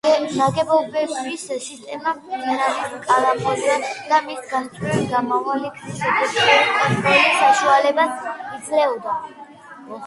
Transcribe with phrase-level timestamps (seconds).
[0.35, 3.75] ნაგებობების სისტემა მდინარის კალაპოტზე
[4.13, 8.27] და მის გასწვრივ გამავალი გზის ეფექტური კონტროლის საშუალებას
[8.57, 9.19] იძლეოდა.